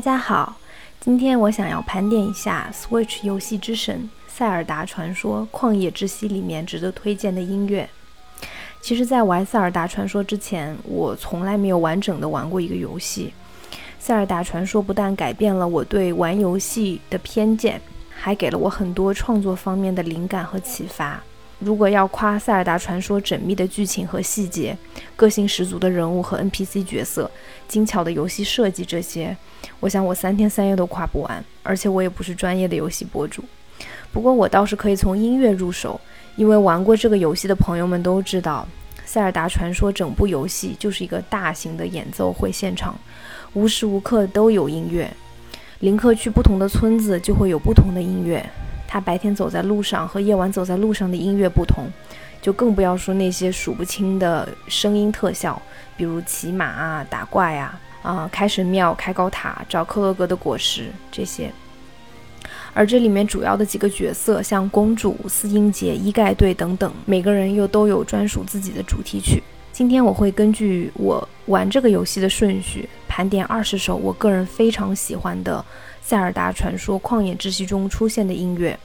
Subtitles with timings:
[0.00, 0.56] 大家好，
[0.98, 7.86] 今天我想要盘点一下 Switch 游戏之神《塞尔达传说：旷野之息》里面值得推荐的音乐。
[8.80, 13.34] 其实，在玩《塞尔达传说》之前，我从来没有完整的玩过一个游戏。
[13.98, 21.22] 《塞尔达传说》不但改变了我对玩游戏的偏见，还给了我很多创作方面的灵感和启发。
[21.60, 24.76] 如果要夸《塞尔达传说》缜密的剧情和细节、
[25.14, 27.30] 个性十足的人物和 NPC 角色、
[27.68, 29.36] 精巧的游戏设计这些，
[29.78, 31.44] 我想我三天三夜都夸不完。
[31.62, 33.44] 而且我也不是专业的游戏博主，
[34.10, 36.00] 不过我倒是可以从音乐入手，
[36.36, 38.66] 因为玩过这个游戏的朋友们都知道，
[39.04, 42.98] 《塞尔达传说》整部游戏就是一个大型的演奏会现场，
[43.52, 45.12] 无时无刻都有音乐。
[45.80, 48.44] 林克去不同的村子，就会有不同的音乐。
[48.92, 51.84] 他白天走在路上和夜晚走在路上的音乐不同，
[52.42, 55.62] 就更不要说那些数不清的声音特效，
[55.96, 61.52] 比如骑马啊、打怪啊、啊开神庙、开高塔、找克洛格的果实这些。
[62.74, 69.40] 而这里面主要的几个角色，像公主、四音节、伊盖队等等，每个人又都有专属自己的主题曲。
[69.72, 75.64] 今天我会根据我玩这个游戏的顺序，盘点二十首我个人非常喜欢的。
[76.10, 78.76] 塞尔达传说：旷野之息中出现的音乐，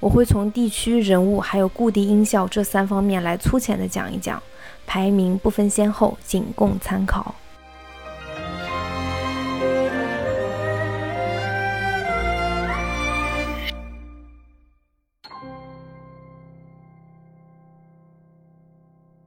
[0.00, 4.42] 我会从地区、人物还有固定音效这三方面来粗浅的讲一讲，
[4.84, 7.32] 排名不分先后，仅供参考。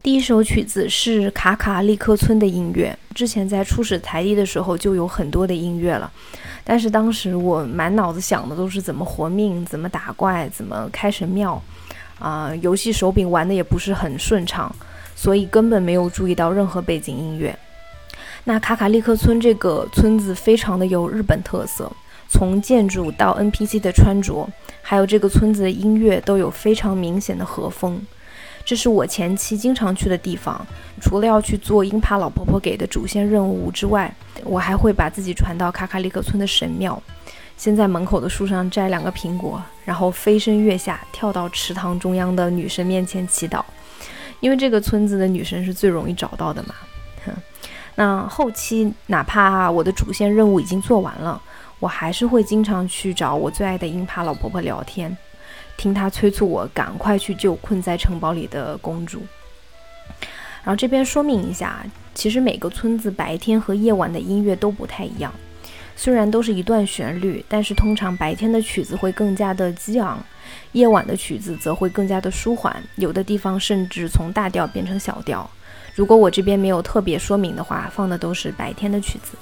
[0.04, 6.12] 第一首曲子是卡卡利克村的音乐，之前在初始台地的时候就有很多的音乐了。
[6.64, 11.62] 但是当时我满脑子想的都是怎么活命、怎么打怪、怎么开神庙，
[12.20, 14.74] 啊，游戏手柄玩的也不是很顺畅，
[15.16, 17.58] 所以根本没有注意到任何背景音乐。
[18.44, 21.92] 那卡卡利克村这个村子非常的有日本特色，
[22.28, 24.48] 从建筑到 NPC 的穿着，
[24.82, 28.02] 还有这个村子的音乐都有非常明显的和风。
[28.66, 30.66] 这是我前期经常去的地方，
[31.02, 34.14] 除了要去做英帕老婆婆给的主线任务之外，
[34.44, 37.02] 我还会把自己传到卡卡里克村的神庙，
[37.58, 43.64] 先在门口的树上摘两个苹果，然后飞身跃下，跳到池塘中央的女神面前祈祷，
[44.40, 46.76] 因为这个村子的女神是最容易找到的嘛。
[47.96, 51.40] 那后期哪怕我的主线任务已经做完了，
[51.80, 55.16] 我还是会经常去找我最爱的英帕老婆婆聊天。
[55.82, 59.24] 听他催促我赶快去救困在城堡里的公主。
[60.64, 61.84] 然后这边说明一下，
[62.14, 65.34] 其实每个村子白天和夜晚的音乐都不太一样。
[65.96, 70.24] 虽然都是一段旋律，但是通常白天的曲子会更加的激昂，
[70.74, 75.50] 夜晚的曲子则会更加的舒缓，有的地方甚至从大调变成小调。
[75.96, 79.36] 如果我这边没有特别说明的话，放的都是白天的曲子。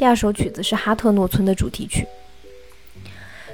[0.00, 2.06] 第二首曲子是哈特诺村的主题曲。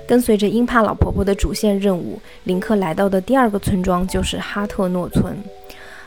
[0.06, 5.36] 跟随着英帕老婆婆的主线任务，林克来到的第二个村庄就是哈特诺村。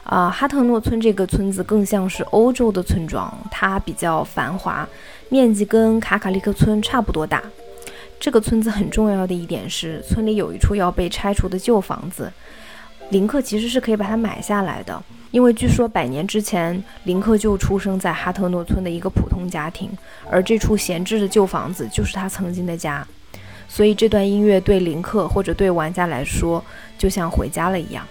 [0.05, 4.87] 啊，哈特诺村这个村子更像是欧洲的村庄，它比较繁华，
[5.27, 7.43] 面积跟卡卡利克村差不多大。
[8.17, 12.31] 这个村子很重要的一点是，村里有一处要被拆除的旧房子，
[13.09, 15.03] 林克其实是可以把它买下来的。
[15.31, 19.89] 因为据说百年之前，林克就出生在哈特诺村的一个普通家庭，
[20.29, 23.05] 而这处闲置的旧房子就是他曾经的家，
[23.67, 26.63] 所以这段音乐对林克或者对玩家来说，
[26.97, 28.05] 就像回家了一样。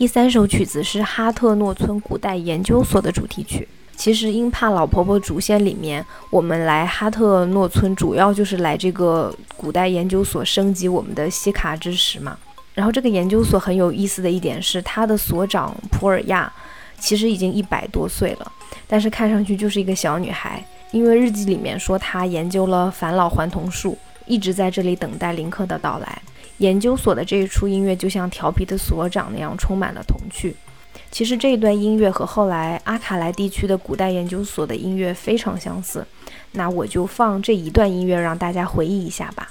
[0.00, 3.68] 第三首曲子是哈特诺村古代研究所的主题曲。
[3.96, 12.38] 其实，英帕老婆婆主线里面，我们来哈特诺村主要就是来这个古代研究所升级我们的西卡之石嘛。
[12.72, 16.50] 然后，这个研究所很有意思的一点是，它的所长普尔亚
[16.98, 18.52] 其实已经一百多岁了，
[18.88, 20.64] 但是看上去就是一个小女孩。
[20.92, 26.22] 因为日记里面说她研究了返老还童术，一直在这里等待林克的到来。
[26.60, 30.54] 研究所的这一出音乐就像调皮的所长那样，充满了童趣。
[31.10, 36.06] 其实这一段音乐和后来阿卡莱地区的古代研究所的音乐非常相似。
[36.52, 39.50] 那我就放这一段音乐，让大家回忆一下吧。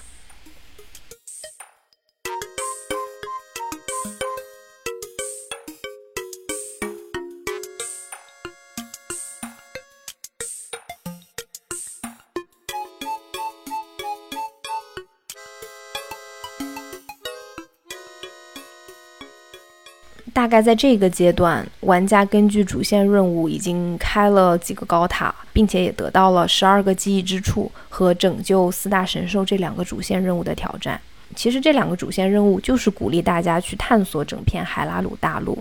[20.49, 30.99] 大概在这个阶段，玩家根据主线任务已经开了几个高塔，并且也得到了十二个记忆之处和拯救四大神兽这两个主线任务的挑战。
[31.35, 35.55] 其实这两个主线任务就是鼓励大家去探索整片海拉鲁大陆。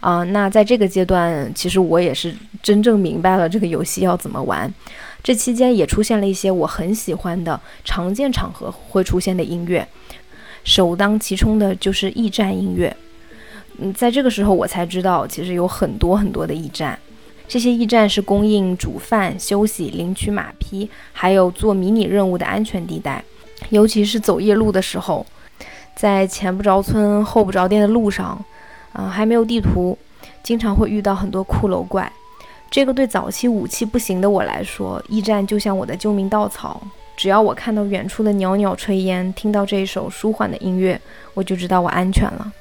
[0.00, 4.70] 啊，那在这个阶段，其实我也是真正明白了这个游戏要怎么玩。
[5.22, 9.88] 这期间也出现了一些我很喜欢的常见场合会出现的音乐，
[10.64, 12.94] 首当其冲的就是驿站音乐。
[13.78, 16.98] 嗯，在这个时候我才知道，其实有很多很多的驿站，
[17.46, 23.22] 这些驿站是供应煮饭、休息、领取马匹，还有做迷你任务的安全地带。
[23.70, 25.24] 尤其是走夜路的时候，
[25.96, 28.44] 在前不着村后不着店的路上，
[28.92, 29.96] 啊，还没有地图，
[30.42, 32.12] 经常会遇到很多骷髅怪。
[32.70, 36.80] 这个对早期武器不行的我来说，驿站就像我的救命稻草。
[37.16, 41.00] 只要我看到远处的袅袅炊烟，听到这一首舒缓的音乐，
[41.34, 42.52] 我就知道我安全了。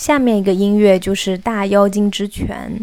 [0.00, 2.74] 下面一个音乐就是《大妖精之泉》，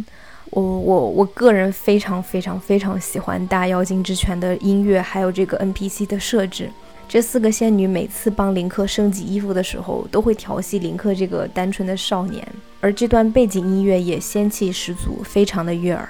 [0.51, 6.69] 我我我个人非常非常非常喜欢《大妖精之泉》的音乐，还有这个 NPC 的设置。
[7.09, 12.47] 这四个仙女每次帮林克升级衣服的时候，都会调戏林克这个单纯的少年，
[12.81, 16.07] 而这段背景音乐也仙气十足，非常的悦耳。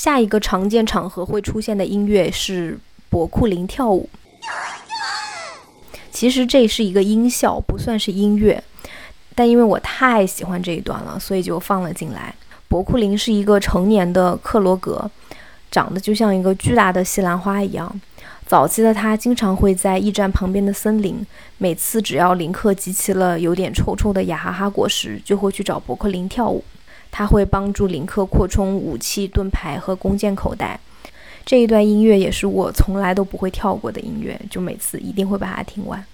[0.00, 2.78] 下一个常见场合会出现的音乐是
[3.10, 4.08] 博库林跳舞。
[6.10, 8.64] 其实这是一个音效，不算是音乐，
[9.34, 12.34] 但因为我太喜欢这一段了，所以就放了进来。
[12.66, 15.10] 博库林是一个成年的克罗格，
[15.70, 18.00] 长得就像一个巨大的西兰花一样。
[18.46, 21.22] 早期的他经常会在驿站旁边的森林，
[21.58, 26.64] 每次只要林克集齐了有点臭臭的雅哈哈果实，就会去找博库林跳舞。
[27.10, 30.80] 他会帮助林克扩充武器盾牌和弓箭口袋。
[31.44, 36.04] 这一段音乐也是我从来都不会跳过的音乐，就每次一定会把它听完。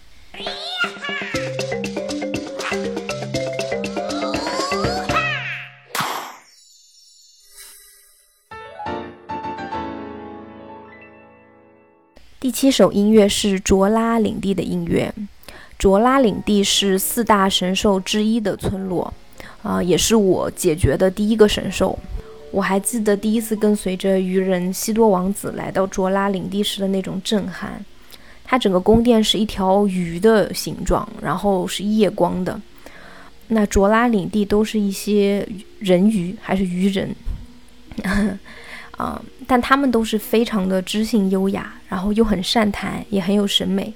[12.38, 15.12] 第七首音乐是卓拉领地的音乐。
[15.76, 19.12] 卓拉领地是四大神兽之一的村落。
[19.66, 21.99] 啊，也是我解决的第一个神兽。
[22.52, 27.85] 我还记得第一次跟随着鱼人西多王子来到卓拉领地时的那种震撼。
[28.44, 32.61] 它整个宫殿是一条鱼的形状，然后是夜光的。
[33.49, 35.46] 那卓拉领地都是一些
[35.80, 37.12] 人鱼还是鱼人？
[38.96, 43.92] 啊，但他们都是非常的知性优雅，然后又很善谈，也很有审美。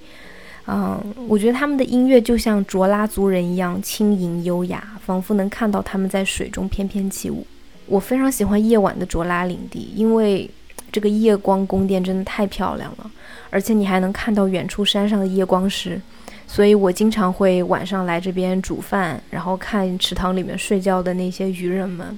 [0.67, 7.47] 嗯，我觉得他们的音乐就像卓拉族人一样轻盈优雅，仿佛能看到他们在水中翩翩起舞。
[7.87, 10.49] 我非常喜欢夜晚的卓拉领地，因为
[10.93, 13.11] 这个夜光宫殿真的太漂亮了，
[13.51, 16.01] 而且你还能看到远处山上的夜光石，
[16.47, 22.17] 所以我经常会晚上来这边煮饭，然后看池塘里面睡觉的那些渔人们。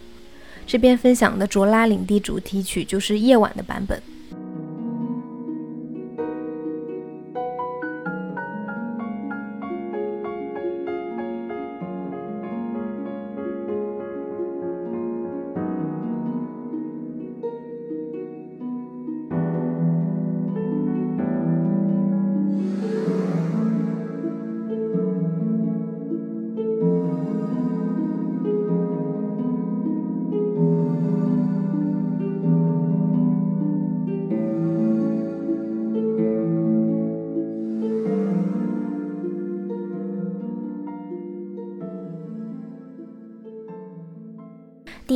[0.66, 4.02] 这边分享的卓拉领地主题曲就是夜晚的版本。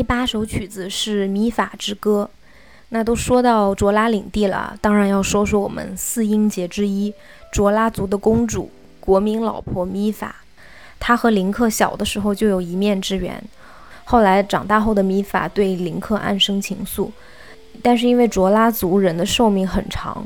[0.07, 2.31] 八首曲子是《米法之歌》。
[2.91, 7.13] 那都说到卓拉领地了，当然要说说我们四音节之一
[7.51, 8.71] 卓拉族的公主、
[9.01, 10.37] 国民老婆米法。
[11.01, 13.43] 她和林克小的时候就有一面之缘，
[14.05, 17.11] 后来长大后的米法对林克暗生情愫。
[17.83, 20.25] 但是因为卓拉族人的寿命很长，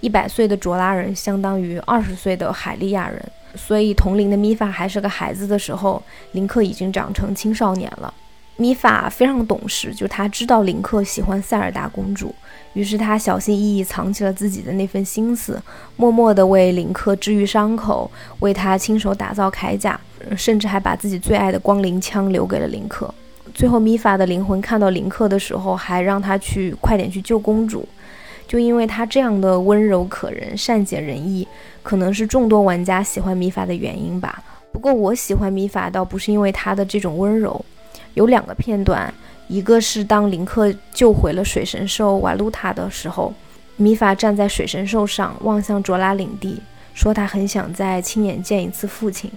[0.00, 8.12] 一百岁的卓拉人相当于二十岁的海利亚人，所以同龄的米法还是个孩子的时候，林克已经长成青少年了。
[8.60, 12.34] 米法非常懂事，就他知道林克喜欢塞尔达公主，
[12.74, 15.58] 于是他小心翼翼藏起了自己的那份心思，
[15.96, 19.98] 默默地为林克治愈伤口，为他亲手打造铠甲，
[20.36, 23.12] 甚至还把自己最爱的光灵枪留给了林克。
[23.54, 27.88] 最后，米法的灵魂看到林克的时候，还让他去快点去救公主，
[28.46, 31.48] 就因为他这样的温柔可人、善解人意，
[31.82, 34.42] 可能是众多玩家喜欢米法的原因吧。
[34.70, 37.64] 不过，我喜欢米法倒不是因为他的这种温柔。
[38.14, 39.12] 有两个片段，
[39.48, 43.32] 一个是当林克救回了水神兽瓦鲁塔的时候，
[43.76, 46.60] 米法站在水神兽上望向卓拉领地，
[46.94, 49.30] 说他很想再亲眼见一次父亲。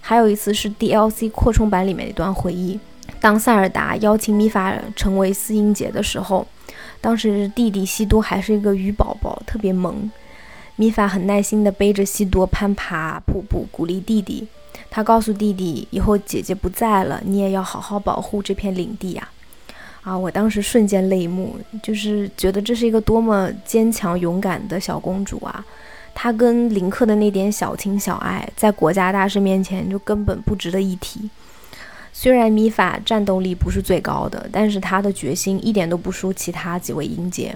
[0.00, 2.78] 还有一次是 DLC 扩充版里面一段回忆，
[3.20, 6.46] 当塞尔达邀请米法成为四音节的时候，
[7.00, 10.10] 当时弟弟西多还是一个鱼宝宝，特别萌。
[10.76, 14.46] 米法很耐心地背着西多攀爬瀑布，鼓励弟弟。
[14.90, 19.28] 他告诉弟弟：“以后姐姐不在了，你也要好好保护这片领地呀！”
[20.02, 25.62] 啊，我当时瞬间泪目，就是觉得这是一个多么坚强勇敢的小公主啊！
[26.14, 31.28] 她跟林克的那点小情小爱，在国家大事面前就根本不值得一提。
[32.12, 37.54] 虽然米法战斗力不是最高的，但是她的决心一点都不输其他几位英杰。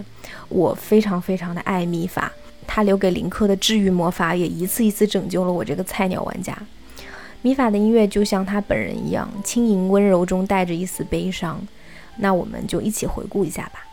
[0.49, 2.31] 我非常非常的爱米法，
[2.67, 6.55] 她留给林克的治愈魔法也一次一次拯救了我这个菜鸟玩家。
[7.43, 11.61] 米法的音乐就像他本人一样，轻盈温柔中带着一丝悲伤。
[12.17, 13.85] 那我们就一起回顾一下吧。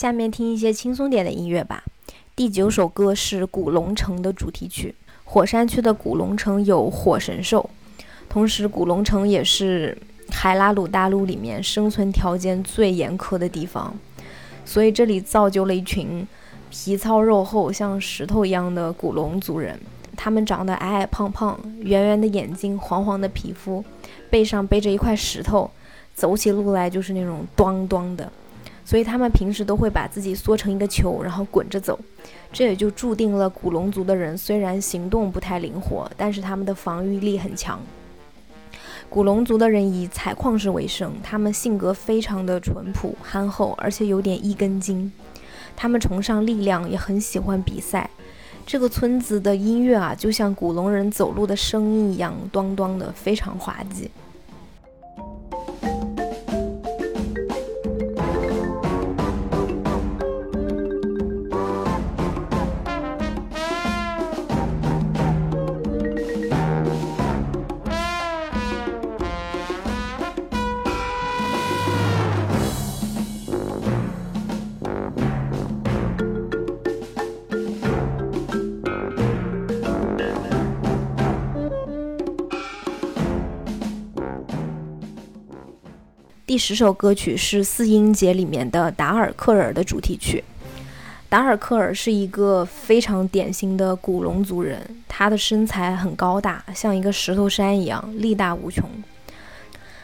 [0.00, 1.84] 下面听一些轻松点的音乐吧。
[2.34, 4.94] 第九首歌是古龙城的主题曲。
[5.24, 7.68] 火山区的古龙城有火神兽，
[8.26, 9.94] 同时古龙城也是
[10.30, 13.94] 海拉鲁大陆里面生存条件最严苛的地方，
[14.64, 16.26] 所以这里造就了一群
[16.70, 19.78] 皮糙肉厚、像石头一样的古龙族人。
[20.16, 23.84] 他们长得矮矮胖胖，圆圆的眼睛，黄黄的皮肤，
[24.30, 25.70] 背上背着一块石头，
[26.14, 28.32] 走起路来就是那种咚咚的。
[28.90, 31.96] 所以他们平时都会把自己缩成一个球，然后滚着走，
[32.52, 37.80] 这也就注定了古龙族的人虽然行动不太灵活，但是他们的防御力很强。
[39.08, 45.12] 古龙族的人以采矿石为生，他们性格非常的淳朴憨厚，而且有点一根筋。
[45.76, 48.10] 他们崇尚力量，也很喜欢比赛。
[48.66, 54.10] 这个村子的音乐啊，就像古龙人走路的声音一样，咚咚的，非常滑稽。
[86.50, 90.42] 第十首歌曲是四音节里面的达尔克尔的主题曲。
[91.28, 98.84] 达尔克尔是一个非常典型的古龙族人，他的身材很高大，像一个石头山一样，力大无穷。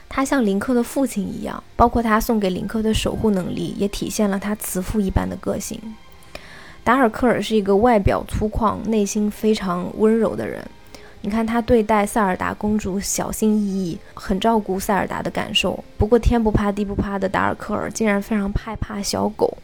[0.08, 5.80] 他像林克的父亲一样，包括他送给林克的守护能力，也体现了他慈父一般的个性。
[6.84, 10.64] 达尔克尔是一个外表粗犷、内心非常温柔的人。
[11.26, 15.82] 你看他对待塞尔达公主小心翼翼，很照顾塞尔达的感受。
[15.98, 19.58] 不过天不怕地不怕的达尔克尔竟然非常害怕小狗，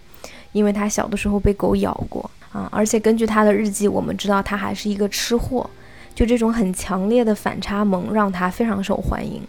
[0.51, 2.69] 因为他小的时候被狗咬过啊！
[2.73, 5.71] 而且根据他的日记，我们知道他还是一个吃货。
[6.17, 9.41] 就这种很强烈的反差萌，让他非常受欢迎。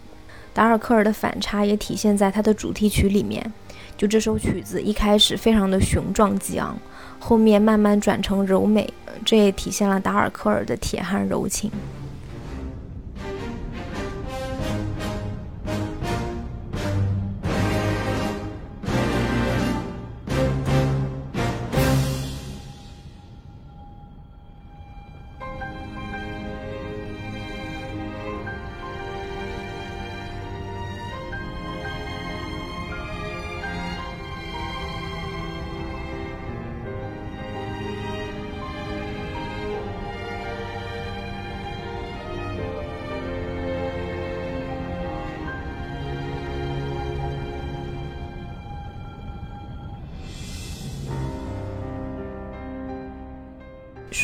[0.52, 3.52] 达尔克尔的反差也体现在他的主题曲里面。
[3.96, 6.78] 就这首曲子一开始非常的雄壮激昂，
[7.18, 8.88] 后面慢慢转成柔美，
[9.24, 11.68] 这也体现了达尔克尔的铁汉柔情。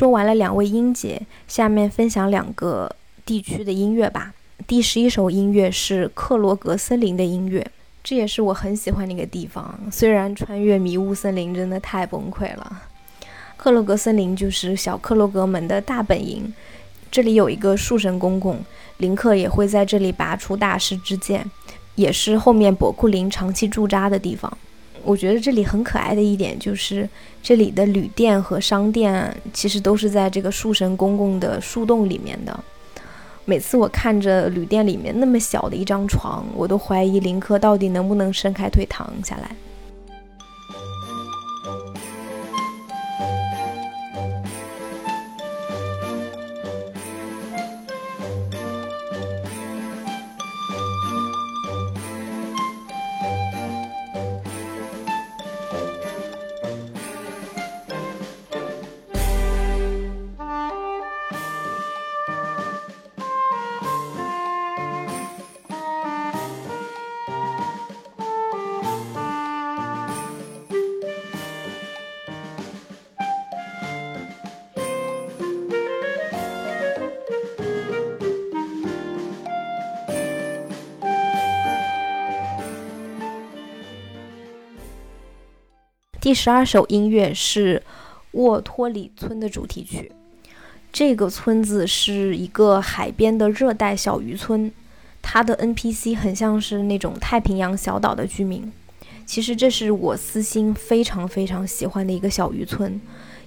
[0.01, 2.91] 说完了两位音节，下面分享两个
[3.27, 4.33] 地区的音乐吧。
[4.67, 7.71] 第十一首音乐是克罗格森林的音乐，
[8.03, 9.79] 这也是我很喜欢的一个地方。
[9.93, 12.81] 虽然穿越迷雾森林真的太崩溃了。
[13.59, 16.51] 克罗格森林就是小克罗格们的大本营，
[17.11, 18.59] 这里有一个树神公公，
[18.97, 21.45] 林克也会在这里拔出大师之剑，
[21.97, 24.57] 也是后面伯库林长期驻扎的地方。
[25.11, 27.09] 我觉得这里很可爱的一点就是，
[27.43, 32.59] 这里的旅店和商店其实都是在这个树神公公的树洞里面的。
[33.45, 39.51] 每次我看着旅店里面那么小的一张床，我都怀疑林克到底能不能伸开腿躺下来。
[86.31, 87.83] 第十二首音乐是
[88.31, 90.13] 沃托里村的主题曲。
[90.93, 94.71] 这个村子是一个海边的热带小渔村，
[95.21, 98.73] 它的 NPC 很像是那种太平洋小岛的居民。
[99.27, 103.01] 其实这是我私心非常非常喜欢的一个小渔村，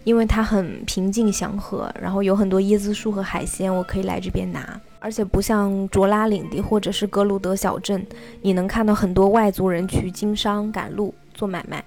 [0.03, 4.77] 因为它很平静祥和，然后有很多椰子树和海鲜，我可以来这边拿。
[4.99, 8.05] 而且不像卓拉领地或者是格鲁德小镇，
[8.41, 11.81] 你能看到很多外族人去经商、赶路、做买卖。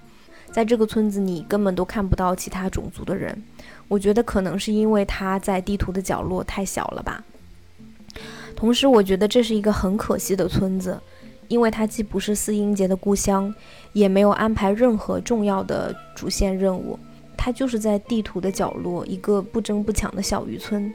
[0.57, 3.43] 在这个村子，你根本都看不到其他种族的人。
[3.87, 7.23] 我觉得可能是因为它在地图的角落太小了吧。
[8.55, 10.99] 同时，我觉得这是一个很可惜的村子，
[11.47, 13.53] 因为它既不是四英杰的故乡，
[13.93, 16.97] 也没有安排任何重要的主线任务。
[17.37, 20.91] 它就是在地图的角落，一个不争不抢的小渔村。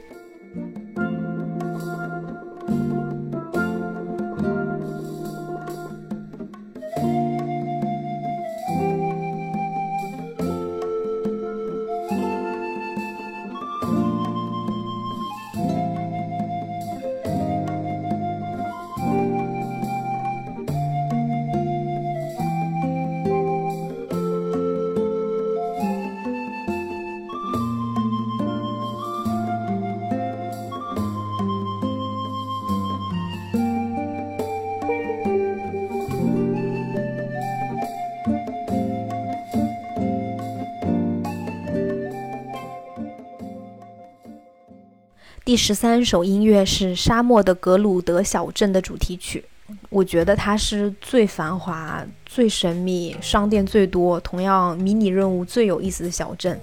[45.52, 49.44] 第十三首音乐是沙漠的格鲁德小镇的主题曲，
[49.90, 56.58] 我觉得它是最繁华、最神秘、商店最多、同样迷你任务最有意思的小镇。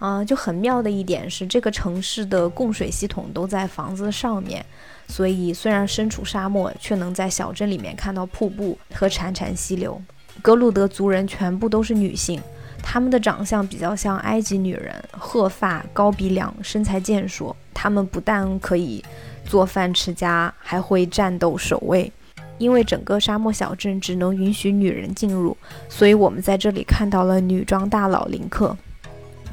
[0.00, 4.66] 啊，就很妙的一点是，这个城市的供水系统都在房子上面，
[5.06, 10.02] 所以虽然身处沙漠，却能在小镇里面看到瀑布和潺潺溪流。
[10.42, 12.42] 格鲁德族人全部都是女性。
[12.82, 17.56] 他们的长相比较像埃及女人，褐发、高鼻梁，身材健硕。
[17.72, 19.02] 他们不但可以
[19.44, 22.12] 做饭持家，还会战斗守卫。
[22.58, 25.56] 因为整个沙漠小镇只能允许女人进入，
[25.88, 28.76] 所以我们在这里看到了女装大佬林克。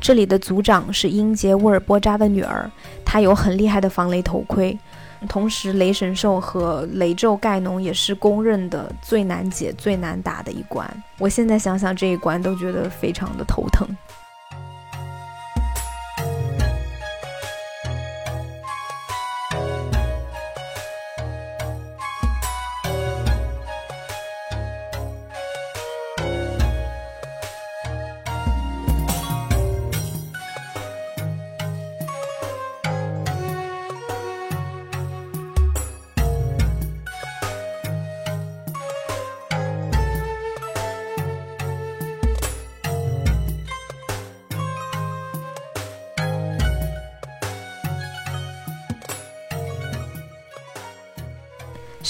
[0.01, 2.69] 这里的族长是英杰沃尔波扎的女儿，
[3.05, 4.77] 她有很厉害的防雷头盔。
[5.27, 10.87] 同时，雷神兽和雷咒盖农也是公认的最难解、最难打的一关。
[11.17, 13.87] 我现在想想这一关，都觉得非常的头疼。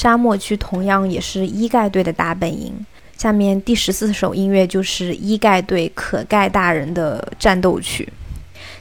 [0.08, 2.74] 沙漠区同样也是伊盖队的大本营。
[3.18, 8.08] 下面第十四首音乐就是伊盖队可盖大人的战斗曲。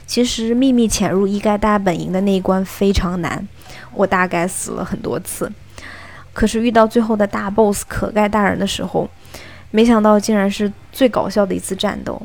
[0.05, 3.45] 其实秘密潜入伊盖大本营的那一关非常难，
[3.93, 5.51] 我大概死了很多次。
[6.31, 9.09] 可是遇到最后的大 boss 可盖大人的时候，
[9.69, 12.21] 没想到竟然是最搞笑的一次战斗。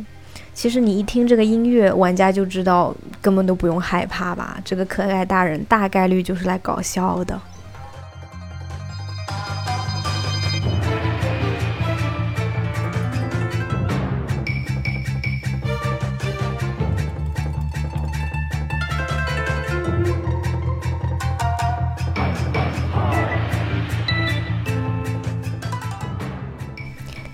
[0.55, 4.61] 其实你一听这个音乐，玩家就知道根本都不用害怕吧？
[4.65, 7.41] 这个可爱大人大概率就是来搞笑的。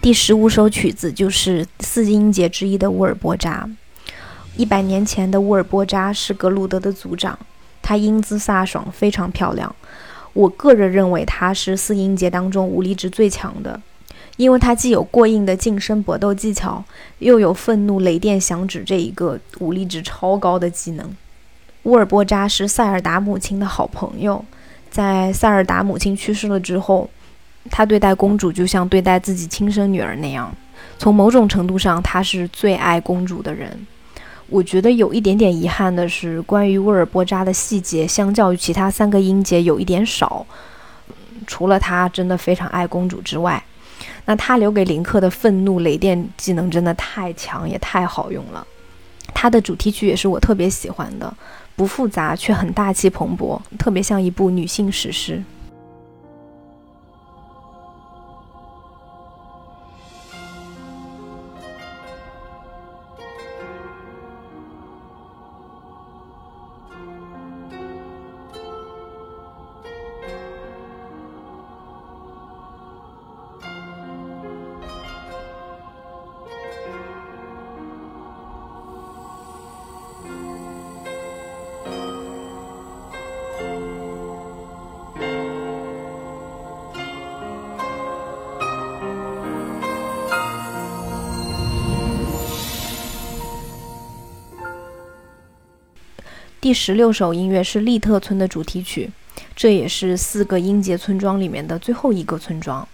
[0.09, 3.69] 第十五首曲子就是四音节之一的乌尔波扎。
[4.57, 7.39] 一百年前的乌尔波扎是格鲁德的族长，
[7.83, 9.77] 他英姿飒爽，非常漂亮。
[10.33, 13.79] 我个人认为他是四音节当中武力值最强的，
[14.39, 16.83] 因为他既有过硬的近身搏斗技巧，
[17.19, 21.15] 又有愤怒雷电响指这一个武力值超高的技能。
[21.83, 24.43] 乌尔波扎是塞尔达母亲的好朋友，
[24.91, 27.11] 在塞尔达母亲去世了之后。
[27.71, 30.55] 他对待公主就像对待自己亲生女儿那样，
[30.99, 33.87] 从某种程度上，他是最爱公主的人。
[34.49, 40.47] 我觉得有一点点遗憾的是，关于沃尔波扎的细节，相较于其他三个音节有一点少。
[41.47, 43.63] 除了他真的非常爱公主之外，
[44.25, 48.67] 那他留给林克的愤怒雷电技能真的太强，也太好用了。
[49.35, 51.33] 他的主题曲也是我特别喜欢的，
[51.77, 55.43] 不复杂却很大气蓬勃，特别像一部女性史诗。
[96.61, 99.09] 第十六首音乐是利特村的主题曲，
[99.55, 102.87] 这也是四个音节村庄里面的最后一个村庄。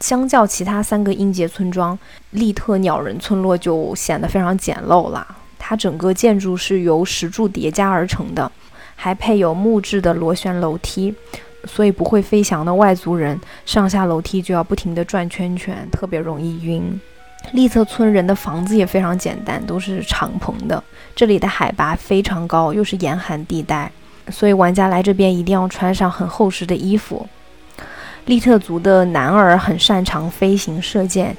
[0.00, 1.96] 相较其他三个音节村庄，
[2.30, 5.24] 利特鸟人村落就显得非常简陋了。
[5.60, 8.50] 它整个建筑是由石柱叠加而成的，
[8.96, 11.14] 还配有木质的螺旋楼梯，
[11.66, 17.00] 所以不会飞翔的外族人上下楼梯就要不停地转圈圈，特别容易晕。
[17.52, 20.82] 利特村人的房子也非常简单，都是敞篷的。
[21.14, 23.90] 这里的海拔非常高，又是严寒地带，
[24.30, 27.28] 所以玩家来这边一定要穿上很厚实的衣服。
[28.26, 31.36] 利特族的男儿很擅长飞行射箭，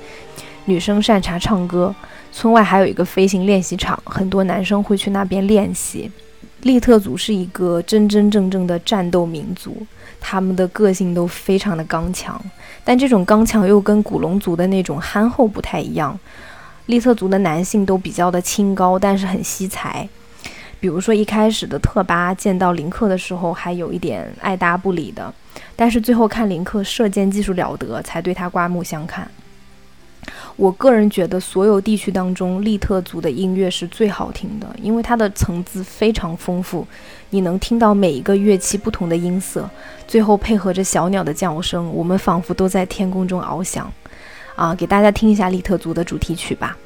[0.65, 1.93] 女生擅长唱歌。
[2.31, 6.11] 村外还有一个飞行练习场，很多男生会去那边练习。
[6.61, 9.85] 利特族是一个真真正正的战斗民族，
[10.19, 12.39] 他们的个性都非常的刚强，
[12.85, 16.17] 但这种刚强又跟古龙族的那种憨厚不太一样。
[16.85, 20.07] 利特族的男性都比较的清高，但是很惜才。
[20.79, 25.33] 比如说一开始的特巴见到林克的时候，还有一点爱搭不理的，
[25.75, 29.27] 但是最后看林克射箭技术了得，才对他刮目相看。
[30.57, 36.87] 我个人觉得，所有地区当中，利特族的音乐是最好听的，因为它的层次非常丰富，
[37.29, 39.69] 你能听到每一个乐器不同的音色，
[40.07, 43.91] 最后配合着小鸟的叫声，我们仿佛都在天空中翱翔。
[44.55, 46.77] 啊，给大家听一下利特族的主题曲吧。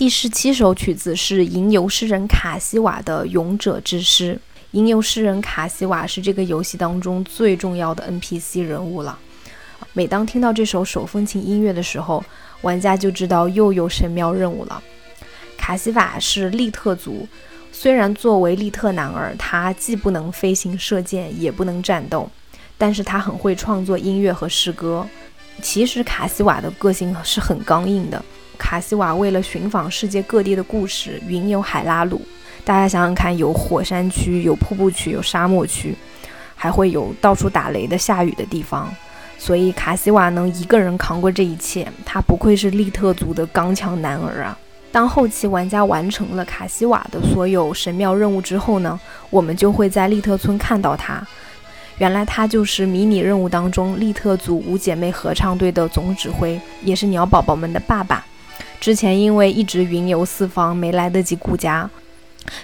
[0.00, 4.34] 第十七首曲子是吟游诗人卡西瓦的《勇者之诗》。
[4.70, 9.18] 吟游诗人卡西瓦是这个游戏当中最重要的 NPC 人物了。
[9.92, 12.24] 每当听到这首手风琴音乐的时候，
[12.62, 14.82] 玩家就知道又有神庙任务了。
[15.58, 17.28] 卡西瓦是利特族，
[17.70, 22.30] 虽然作为利特男儿，他既不能飞行射箭，也不能战斗，
[22.78, 25.06] 但是他很会创作音乐和诗歌。
[25.60, 28.24] 其实卡西瓦的个性是很刚硬的。
[28.60, 32.20] 卡西瓦为了寻访世界各地的故事，云游海拉鲁。
[32.62, 35.96] 大家想想看，有火山区，有瀑布区，有沙漠区，
[36.54, 38.94] 还会有到处打雷的、下雨的地方。
[39.38, 44.56] 所以卡西瓦能一个人扛过这一切，他不愧是利特族的刚强男儿啊！
[44.92, 51.26] 当后期玩家完成了卡西瓦的所有神庙任务之后呢，我们就会在利特村看到他。
[51.96, 58.24] 原来他就是迷你任务当中利特族五姐妹合唱队的总指挥，也是鸟宝宝们的爸爸。
[58.80, 61.88] 之前因为一直云游四方，没来得及顾家。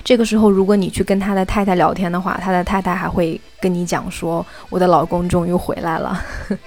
[0.03, 6.21] 这个时候，如果你去跟他的太太聊天的话，他的太太还会跟你讲说：“我的老公终于回来了。”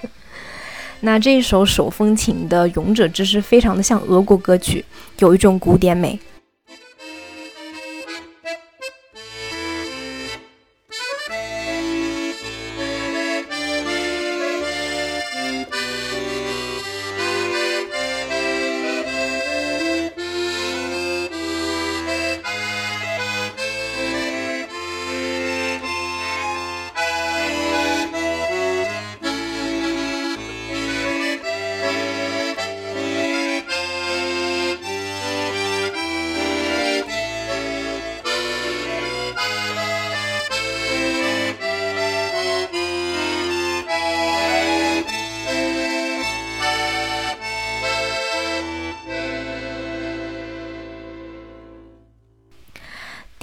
[1.02, 4.84] 那这一首手风琴的《勇者之诗》非常的像俄国歌曲，
[5.18, 6.18] 有一种古典美。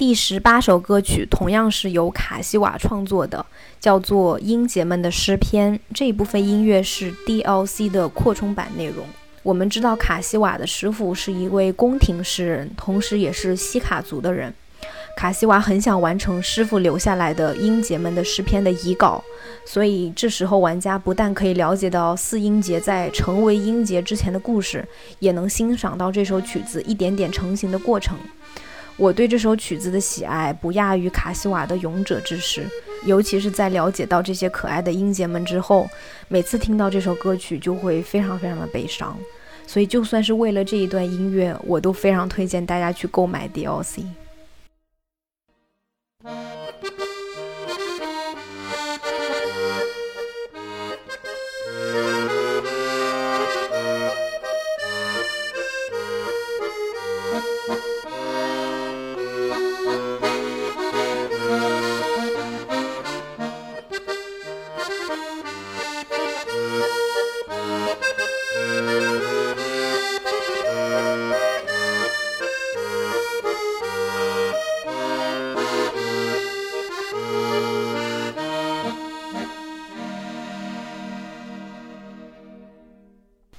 [0.08, 3.44] 第十八首歌曲同样是由卡西瓦创作的，
[3.78, 5.74] 叫做《英杰们的诗篇》。
[5.92, 9.04] 这一部分音乐是 DLC 的扩充版内容。
[9.42, 14.54] 我们知道卡西瓦的师傅是一位宫廷诗人，同时也是西卡族的人。
[15.14, 19.22] 卡西瓦很想完成师傅留下来的《英杰们的诗篇》的遗稿，
[19.66, 28.16] 所以这时候玩家不但可以了解到四英杰在成为英杰之前的故事，也能欣赏到这首曲子一点点成型的过程。
[28.98, 32.62] 我对这首曲子的喜爱不亚于卡西瓦的《勇者之诗》，
[33.06, 35.88] 尤其是在了解到这些可爱的音节们之后，
[36.26, 39.16] 每次听到这首歌曲就会非常非常的悲伤。
[39.68, 44.02] 所以，就算是为了这一段音乐，我都非常推荐大家去购买 DLC。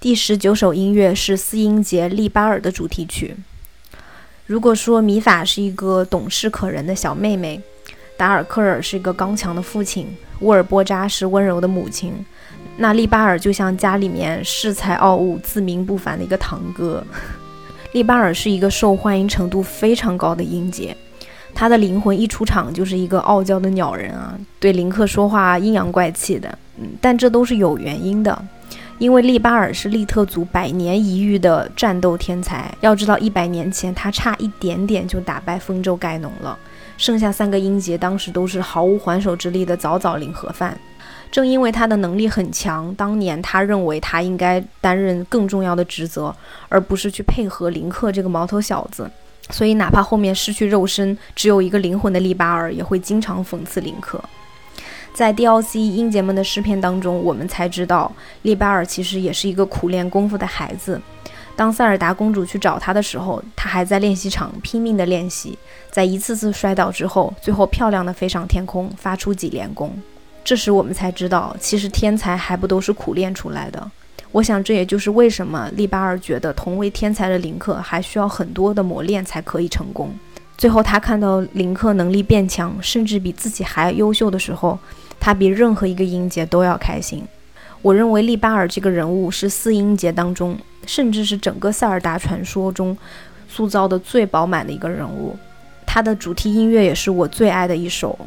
[0.09, 3.35] 第十九首音乐是四音节利巴尔的主题曲。
[4.47, 7.61] 如果说米法是一个懂事可人的小妹妹，
[8.17, 10.07] 达尔克尔是一个刚强的父亲，
[10.39, 12.11] 乌尔波扎是温柔的母亲，
[12.77, 17.05] 那利巴尔就像家里面恃才傲物、自命不凡的一个堂哥。
[17.93, 20.97] 利巴尔是一个受欢迎程度非常高的音节，
[21.53, 28.43] 他的灵魂一出场就是一个傲娇的鸟人啊，对林克说话阴阳怪气的，嗯，但这都是有原因的。
[28.99, 36.59] 因为利巴尔是利特族百年一遇的战斗天才，要知道一百年前他差一点点就打败丰州盖农了，
[36.97, 40.77] 剩下三个英杰当时都是毫无还手之力的早早领盒饭。
[41.31, 46.35] 正因为他的能力很强，当年他认为他应该担任更重要的职责，
[46.67, 49.09] 而不是去配合林克这个毛头小子，
[49.49, 54.21] 所以哪怕后面失去肉身，只有一个灵魂的利巴尔也会经常讽刺林克。
[55.13, 58.11] 在 DLC 英杰们的诗篇当中，我们才知道
[58.43, 60.99] 利巴尔其实也是一个苦练功夫的孩子。
[61.55, 65.57] 当塞尔达公主去找他的时候，他还在练习场拼命的练习，
[65.91, 69.91] 在一次次摔倒之后，最后漂亮的飞上天空，发出几连弓。
[70.41, 73.91] 这时我们才知道，其实天才还不都是苦练出来的。
[74.31, 80.13] 我想这也就是为什么利巴尔觉得同为天才的林克还需要很多的磨练才可以成功。
[80.59, 84.77] 最后他看到林克能力变强，甚至比自己还优秀的时候。
[85.17, 87.23] 他比任何一个音节都要开心。
[87.81, 92.97] 我认为利巴尔这个人物是四音节当中，甚至是整个塞尔达传说中
[93.49, 95.37] 塑造的最饱满的一个人物。
[95.85, 98.17] 他的主题音乐也是我最爱的一首，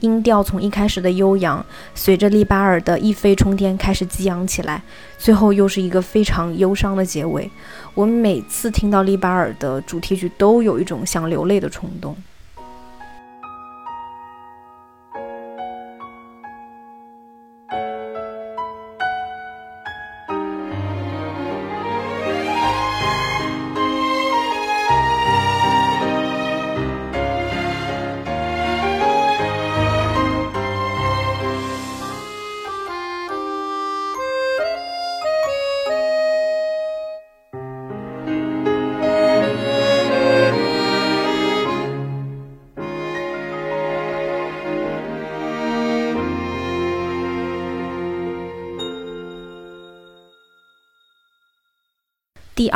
[0.00, 4.82] 音调从一开始的悠扬，随着利巴尔的一飞冲天开始激昂起来，
[5.18, 7.50] 最后又是一个非常忧伤的结尾。
[7.94, 12.16] 我每次听到利巴尔的主题曲，都有一种想流泪的冲动。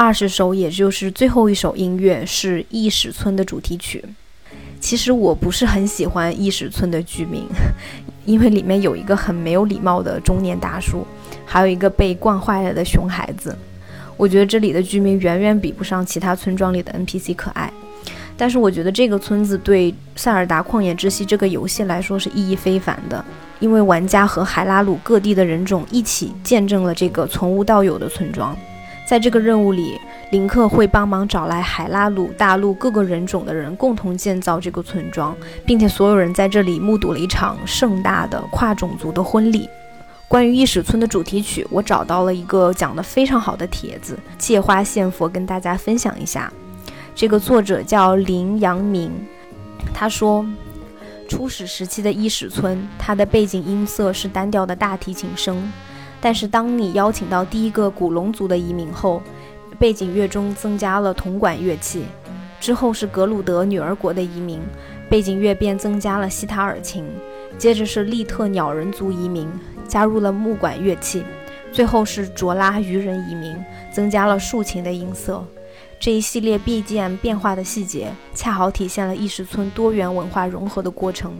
[0.04, 4.04] 二十首，也就是最后一首音乐是异史村的主题曲。
[4.78, 7.46] 其实我不是很喜欢异史村的居民，
[8.26, 11.06] 因为里面有一个很没有礼貌的中年大叔，
[11.46, 13.56] 还有一个被惯坏了的熊孩子。
[14.18, 17.72] 我觉得这里的居民远远比不上其他村庄里的 NPC 可爱。
[18.36, 23.24] 但是我觉得这个村子对《塞尔达旷野之息》这个游戏来说是意义非凡的，
[23.58, 28.54] 因为玩家和海拉鲁各地的人种一起见证了这个从无到有的村庄。
[29.06, 35.36] 在这个任务里，林克会帮忙找来海拉鲁大陆各个人种的人，共同建造这个村庄，
[35.66, 39.68] 并且所有人在这里目睹了一场盛大的跨种族的婚礼。
[40.26, 46.50] 关于异史村的主题曲，我找到了一个讲得非常好的帖子，借花献佛，跟大家分享一下。
[47.14, 49.12] 这个作者叫林阳明，
[49.92, 50.44] 他说，
[51.28, 55.70] 初始时期的伊始村，它的背景音色是单调的大提琴声。
[56.24, 59.20] 但是当你邀请到第一个古龙族的移民后，
[59.78, 62.06] 背景乐中增加了铜管乐器。
[62.58, 64.58] 之后是格鲁德女儿国的移民，
[65.10, 67.04] 背景乐便增加了西塔尔琴。
[67.58, 69.46] 接着是利特鸟人族移民，
[69.86, 71.22] 加入了木管乐器。
[71.70, 73.54] 最后是卓拉鱼人移民，
[73.92, 75.44] 增加了竖琴的音色。
[76.04, 81.32] 这一系列 BGM 变化的细节，恰好体现了异石村多元文化融合的过程。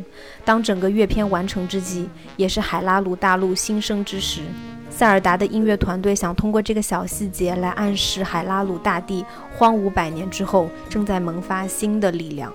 [0.42, 4.40] 当整个乐片完成之际，也是海拉鲁大陆新生之时。
[4.88, 9.22] 塞尔达的音乐团队想通过这个小细节来暗示海拉鲁大地
[9.54, 12.50] 荒芜百年之后，正在萌发新的力量。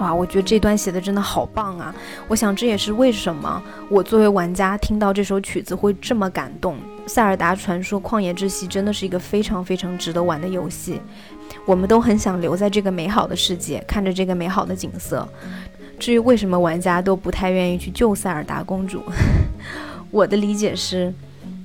[0.00, 1.94] 哇，我觉得这段写的真的好棒啊！
[2.26, 6.74] 我想这也是为什么我作为玩家听到这首曲子会这么感动。
[7.06, 10.98] 《塞尔达传说：旷野之息》真的是一个非常非常值得玩的游戏，
[11.66, 15.28] 我们都很想留在这个美好的世界，看着这个美好的景色。
[15.98, 19.02] 至于为什么玩家都不太愿意去救塞尔达公主，
[20.10, 21.12] 我的理解是，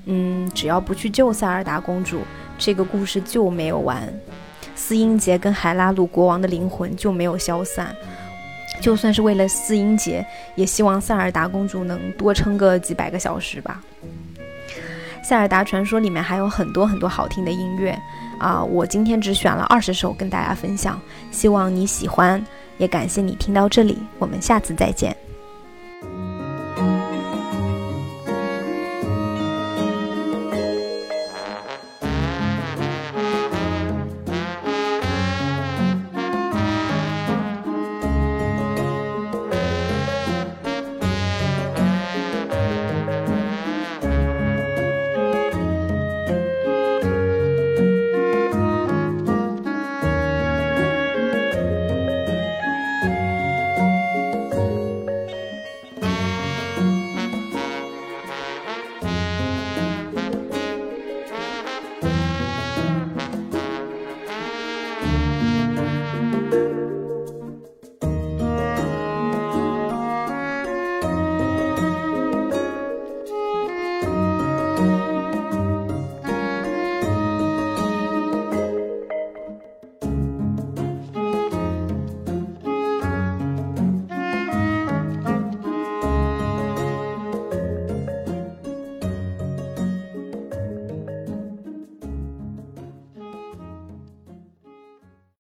[0.08, 2.20] 嗯，只要不去救塞尔达公主，
[2.58, 4.14] 这个故事就没有完，
[4.76, 7.96] 斯英杰跟海拉鲁国王的灵魂就没有消散。
[8.82, 13.82] 就算是为了四音节，也希望塞尔达公主能多撑个几百个小时吧。
[15.28, 17.98] 《塞尔达传说》里面还有很多很多好听的音乐
[18.40, 22.44] 啊，我今天只选了二十首跟大家分享，希望你喜欢，
[22.78, 25.16] 也感谢你听到这里，我们下次再见。